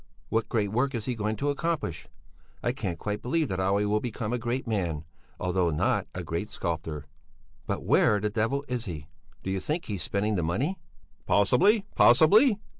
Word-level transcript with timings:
What 0.29 0.49
great 0.49 0.71
work 0.71 0.95
is 0.95 1.05
he 1.05 1.13
going 1.13 1.35
to 1.35 1.51
accomplish? 1.51 2.07
I 2.63 2.71
can 2.71 2.95
quite 2.95 3.21
believe 3.21 3.49
that 3.49 3.59
Olle 3.59 3.85
will 3.87 3.99
become 3.99 4.33
a 4.33 4.39
great 4.39 4.65
man, 4.65 5.05
although 5.39 5.69
not 5.69 6.07
a 6.15 6.23
great 6.23 6.49
sculptor. 6.49 7.05
But 7.67 7.83
where 7.83 8.19
the 8.19 8.31
devil 8.31 8.63
is 8.67 8.85
he? 8.85 9.05
Do 9.43 9.51
you 9.51 9.59
think 9.59 9.85
he's 9.85 10.01
spending 10.01 10.37
the 10.37 10.41
money?" 10.41 10.79
"Possibly, 11.27 11.85
possibly! 11.93 12.57